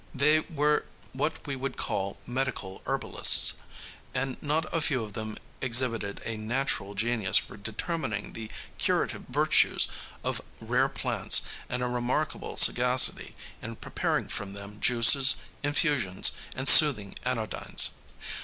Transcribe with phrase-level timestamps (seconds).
[0.15, 3.53] They were what we would call medical herbalists,
[4.15, 9.87] and not a few of them exhibited a natural genius for determining the curative virtues
[10.23, 17.13] of rare plants and a remarkable sagacity in preparing from them juices, infusions and soothing
[17.23, 17.91] anodynes.